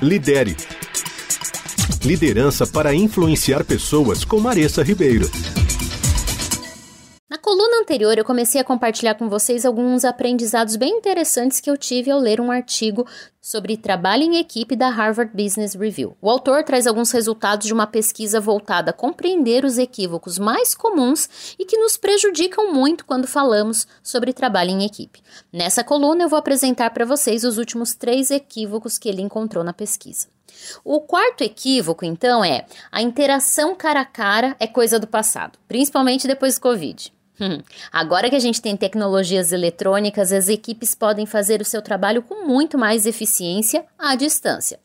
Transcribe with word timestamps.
Lidere. 0.00 0.56
Liderança 2.04 2.66
para 2.66 2.94
influenciar 2.94 3.64
pessoas 3.64 4.24
com 4.24 4.40
Maressa 4.40 4.82
Ribeiro. 4.82 5.30
Anterior, 7.84 8.16
eu 8.16 8.24
comecei 8.24 8.58
a 8.58 8.64
compartilhar 8.64 9.14
com 9.14 9.28
vocês 9.28 9.66
alguns 9.66 10.06
aprendizados 10.06 10.74
bem 10.74 10.96
interessantes 10.96 11.60
que 11.60 11.68
eu 11.68 11.76
tive 11.76 12.10
ao 12.10 12.18
ler 12.18 12.40
um 12.40 12.50
artigo 12.50 13.06
sobre 13.42 13.76
trabalho 13.76 14.22
em 14.22 14.38
equipe 14.38 14.74
da 14.74 14.88
Harvard 14.88 15.30
Business 15.36 15.74
Review. 15.74 16.16
O 16.18 16.30
autor 16.30 16.64
traz 16.64 16.86
alguns 16.86 17.10
resultados 17.10 17.66
de 17.66 17.74
uma 17.74 17.86
pesquisa 17.86 18.40
voltada 18.40 18.88
a 18.88 18.94
compreender 18.94 19.66
os 19.66 19.76
equívocos 19.76 20.38
mais 20.38 20.74
comuns 20.74 21.28
e 21.58 21.66
que 21.66 21.76
nos 21.76 21.98
prejudicam 21.98 22.72
muito 22.72 23.04
quando 23.04 23.26
falamos 23.26 23.86
sobre 24.02 24.32
trabalho 24.32 24.70
em 24.70 24.86
equipe. 24.86 25.20
Nessa 25.52 25.84
coluna, 25.84 26.22
eu 26.24 26.28
vou 26.30 26.38
apresentar 26.38 26.88
para 26.88 27.04
vocês 27.04 27.44
os 27.44 27.58
últimos 27.58 27.94
três 27.94 28.30
equívocos 28.30 28.96
que 28.96 29.10
ele 29.10 29.20
encontrou 29.20 29.62
na 29.62 29.74
pesquisa. 29.74 30.26
O 30.82 31.02
quarto 31.02 31.44
equívoco, 31.44 32.02
então, 32.02 32.42
é 32.42 32.64
a 32.90 33.02
interação 33.02 33.74
cara 33.74 34.00
a 34.00 34.06
cara 34.06 34.56
é 34.58 34.66
coisa 34.66 34.98
do 34.98 35.06
passado, 35.06 35.58
principalmente 35.68 36.26
depois 36.26 36.54
do 36.54 36.62
Covid. 36.62 37.12
Hum. 37.40 37.62
Agora 37.92 38.30
que 38.30 38.36
a 38.36 38.40
gente 38.40 38.62
tem 38.62 38.76
tecnologias 38.76 39.52
eletrônicas, 39.52 40.32
as 40.32 40.48
equipes 40.48 40.94
podem 40.94 41.26
fazer 41.26 41.60
o 41.60 41.64
seu 41.64 41.82
trabalho 41.82 42.22
com 42.22 42.46
muito 42.46 42.78
mais 42.78 43.06
eficiência 43.06 43.84
à 43.98 44.14
distância. 44.14 44.78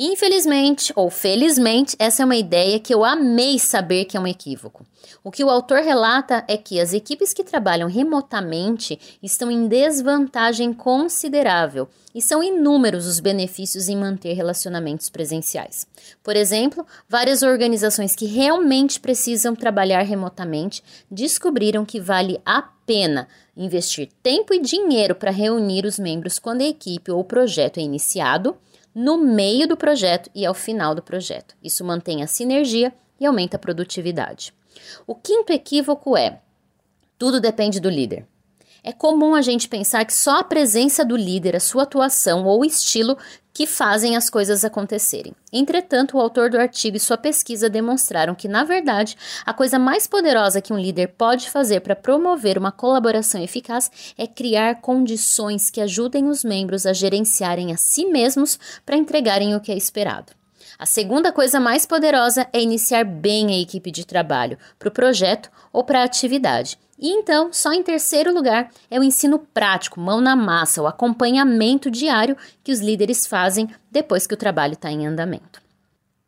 Infelizmente 0.00 0.92
ou 0.94 1.10
felizmente, 1.10 1.96
essa 1.98 2.22
é 2.22 2.24
uma 2.24 2.36
ideia 2.36 2.78
que 2.78 2.94
eu 2.94 3.04
amei 3.04 3.58
saber 3.58 4.04
que 4.04 4.16
é 4.16 4.20
um 4.20 4.28
equívoco. 4.28 4.86
O 5.24 5.30
que 5.32 5.42
o 5.42 5.50
autor 5.50 5.80
relata 5.80 6.44
é 6.46 6.56
que 6.56 6.78
as 6.78 6.92
equipes 6.92 7.32
que 7.32 7.42
trabalham 7.42 7.88
remotamente 7.88 9.18
estão 9.20 9.50
em 9.50 9.66
desvantagem 9.66 10.72
considerável 10.72 11.88
e 12.14 12.22
são 12.22 12.40
inúmeros 12.44 13.08
os 13.08 13.18
benefícios 13.18 13.88
em 13.88 13.96
manter 13.96 14.34
relacionamentos 14.34 15.10
presenciais. 15.10 15.84
Por 16.22 16.36
exemplo, 16.36 16.86
várias 17.08 17.42
organizações 17.42 18.14
que 18.14 18.26
realmente 18.26 19.00
precisam 19.00 19.52
trabalhar 19.56 20.02
remotamente 20.02 20.80
descobriram 21.10 21.84
que 21.84 22.00
vale 22.00 22.40
a 22.46 22.62
pena 22.86 23.26
investir 23.56 24.08
tempo 24.22 24.54
e 24.54 24.62
dinheiro 24.62 25.16
para 25.16 25.32
reunir 25.32 25.84
os 25.84 25.98
membros 25.98 26.38
quando 26.38 26.60
a 26.60 26.68
equipe 26.68 27.10
ou 27.10 27.18
o 27.18 27.24
projeto 27.24 27.78
é 27.78 27.82
iniciado 27.82 28.56
no 28.94 29.18
meio 29.18 29.66
do 29.66 29.76
projeto 29.76 30.30
e 30.34 30.44
ao 30.44 30.54
final 30.54 30.94
do 30.94 31.02
projeto. 31.02 31.56
Isso 31.62 31.84
mantém 31.84 32.22
a 32.22 32.26
sinergia 32.26 32.92
e 33.20 33.26
aumenta 33.26 33.56
a 33.56 33.60
produtividade. 33.60 34.52
O 35.06 35.14
quinto 35.14 35.52
equívoco 35.52 36.16
é: 36.16 36.40
tudo 37.18 37.40
depende 37.40 37.80
do 37.80 37.90
líder. 37.90 38.26
É 38.82 38.92
comum 38.92 39.34
a 39.34 39.42
gente 39.42 39.68
pensar 39.68 40.04
que 40.04 40.14
só 40.14 40.38
a 40.38 40.44
presença 40.44 41.04
do 41.04 41.16
líder, 41.16 41.56
a 41.56 41.60
sua 41.60 41.82
atuação 41.82 42.44
ou 42.44 42.64
estilo 42.64 43.16
que 43.58 43.66
fazem 43.66 44.16
as 44.16 44.30
coisas 44.30 44.64
acontecerem. 44.64 45.34
Entretanto, 45.52 46.16
o 46.16 46.20
autor 46.20 46.48
do 46.48 46.60
artigo 46.60 46.96
e 46.96 47.00
sua 47.00 47.16
pesquisa 47.16 47.68
demonstraram 47.68 48.32
que, 48.32 48.46
na 48.46 48.62
verdade, 48.62 49.16
a 49.44 49.52
coisa 49.52 49.80
mais 49.80 50.06
poderosa 50.06 50.60
que 50.60 50.72
um 50.72 50.78
líder 50.78 51.08
pode 51.18 51.50
fazer 51.50 51.80
para 51.80 51.96
promover 51.96 52.56
uma 52.56 52.70
colaboração 52.70 53.42
eficaz 53.42 53.90
é 54.16 54.28
criar 54.28 54.80
condições 54.80 55.70
que 55.70 55.80
ajudem 55.80 56.28
os 56.28 56.44
membros 56.44 56.86
a 56.86 56.92
gerenciarem 56.92 57.72
a 57.72 57.76
si 57.76 58.04
mesmos 58.04 58.60
para 58.86 58.96
entregarem 58.96 59.56
o 59.56 59.60
que 59.60 59.72
é 59.72 59.76
esperado. 59.76 60.37
A 60.78 60.86
segunda 60.86 61.32
coisa 61.32 61.58
mais 61.58 61.86
poderosa 61.86 62.46
é 62.52 62.60
iniciar 62.60 63.04
bem 63.04 63.52
a 63.52 63.58
equipe 63.58 63.90
de 63.90 64.06
trabalho 64.06 64.58
para 64.78 64.88
o 64.88 64.92
projeto 64.92 65.50
ou 65.72 65.84
para 65.84 66.00
a 66.00 66.04
atividade. 66.04 66.78
E 66.98 67.10
então, 67.10 67.52
só 67.52 67.72
em 67.72 67.82
terceiro 67.82 68.34
lugar, 68.34 68.70
é 68.90 68.98
o 68.98 69.04
ensino 69.04 69.38
prático, 69.38 70.00
mão 70.00 70.20
na 70.20 70.34
massa, 70.34 70.82
o 70.82 70.86
acompanhamento 70.86 71.90
diário 71.90 72.36
que 72.64 72.72
os 72.72 72.80
líderes 72.80 73.26
fazem 73.26 73.68
depois 73.90 74.26
que 74.26 74.34
o 74.34 74.38
trabalho 74.38 74.72
está 74.72 74.90
em 74.90 75.06
andamento. 75.06 75.62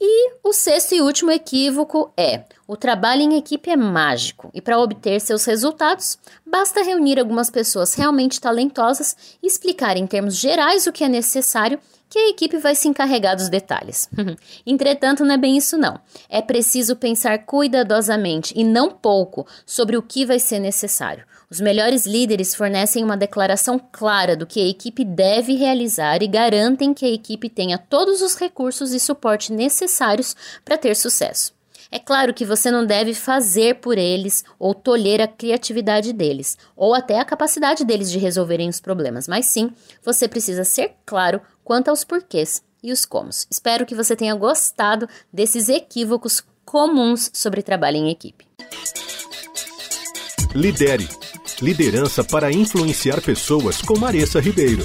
E 0.00 0.32
o 0.42 0.52
sexto 0.52 0.94
e 0.94 1.00
último 1.00 1.30
equívoco 1.30 2.12
é: 2.16 2.44
o 2.66 2.76
trabalho 2.76 3.22
em 3.22 3.36
equipe 3.36 3.70
é 3.70 3.76
mágico 3.76 4.50
e 4.52 4.60
para 4.60 4.78
obter 4.78 5.20
seus 5.20 5.44
resultados, 5.44 6.18
basta 6.44 6.82
reunir 6.82 7.18
algumas 7.18 7.48
pessoas 7.48 7.94
realmente 7.94 8.40
talentosas 8.40 9.16
explicar 9.42 9.96
em 9.96 10.06
termos 10.06 10.36
gerais 10.36 10.86
o 10.86 10.92
que 10.92 11.04
é 11.04 11.08
necessário 11.08 11.78
que 12.14 12.18
a 12.20 12.28
equipe 12.28 12.58
vai 12.58 12.76
se 12.76 12.86
encarregar 12.86 13.34
dos 13.34 13.48
detalhes. 13.48 14.08
Entretanto, 14.64 15.24
não 15.24 15.34
é 15.34 15.36
bem 15.36 15.56
isso 15.56 15.76
não. 15.76 15.98
É 16.28 16.40
preciso 16.40 16.94
pensar 16.94 17.44
cuidadosamente 17.44 18.54
e 18.56 18.62
não 18.62 18.88
pouco 18.88 19.44
sobre 19.66 19.96
o 19.96 20.02
que 20.02 20.24
vai 20.24 20.38
ser 20.38 20.60
necessário. 20.60 21.24
Os 21.50 21.60
melhores 21.60 22.06
líderes 22.06 22.54
fornecem 22.54 23.02
uma 23.02 23.16
declaração 23.16 23.80
clara 23.90 24.36
do 24.36 24.46
que 24.46 24.60
a 24.60 24.68
equipe 24.68 25.04
deve 25.04 25.56
realizar 25.56 26.22
e 26.22 26.28
garantem 26.28 26.94
que 26.94 27.04
a 27.04 27.10
equipe 27.10 27.48
tenha 27.48 27.78
todos 27.78 28.22
os 28.22 28.36
recursos 28.36 28.92
e 28.92 29.00
suporte 29.00 29.52
necessários 29.52 30.36
para 30.64 30.78
ter 30.78 30.94
sucesso. 30.94 31.53
É 31.90 31.98
claro 31.98 32.34
que 32.34 32.44
você 32.44 32.70
não 32.70 32.84
deve 32.84 33.14
fazer 33.14 33.76
por 33.76 33.98
eles 33.98 34.44
ou 34.58 34.74
tolher 34.74 35.20
a 35.20 35.28
criatividade 35.28 36.12
deles, 36.12 36.56
ou 36.76 36.94
até 36.94 37.18
a 37.18 37.24
capacidade 37.24 37.84
deles 37.84 38.10
de 38.10 38.18
resolverem 38.18 38.68
os 38.68 38.80
problemas, 38.80 39.28
mas 39.28 39.46
sim, 39.46 39.70
você 40.02 40.26
precisa 40.28 40.64
ser 40.64 40.92
claro 41.04 41.40
quanto 41.62 41.88
aos 41.88 42.04
porquês 42.04 42.62
e 42.82 42.92
os 42.92 43.04
comos. 43.04 43.46
Espero 43.50 43.86
que 43.86 43.94
você 43.94 44.14
tenha 44.14 44.34
gostado 44.34 45.08
desses 45.32 45.68
equívocos 45.68 46.42
comuns 46.64 47.30
sobre 47.32 47.62
trabalho 47.62 47.96
em 47.96 48.10
equipe. 48.10 48.46
Lidere. 50.54 51.08
Liderança 51.62 52.22
para 52.22 52.52
influenciar 52.52 53.20
pessoas 53.20 53.80
com 53.80 53.98
Maressa 53.98 54.40
Ribeiro. 54.40 54.84